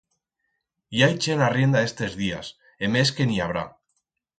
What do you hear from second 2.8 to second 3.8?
e mes que en i habrá.